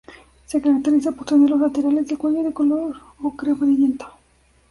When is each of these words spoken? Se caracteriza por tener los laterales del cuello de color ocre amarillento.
Se 0.47 0.59
caracteriza 0.59 1.11
por 1.11 1.27
tener 1.27 1.47
los 1.51 1.59
laterales 1.61 2.07
del 2.07 2.17
cuello 2.17 2.41
de 2.41 2.53
color 2.53 2.95
ocre 3.21 3.51
amarillento. 3.51 4.07